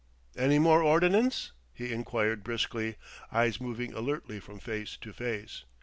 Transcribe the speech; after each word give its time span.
"Any 0.35 0.57
more 0.57 0.81
ordnance?" 0.81 1.51
he 1.75 1.91
inquired 1.93 2.43
briskly, 2.43 2.95
eyes 3.31 3.61
moving 3.61 3.93
alertly 3.93 4.39
from 4.39 4.57
face 4.59 4.97
to 4.97 5.13
face. 5.13 5.63